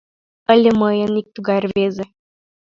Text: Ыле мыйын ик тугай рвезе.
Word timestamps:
Ыле 0.53 0.71
мыйын 0.81 1.11
ик 1.19 1.27
тугай 1.35 1.59
рвезе. 1.65 2.05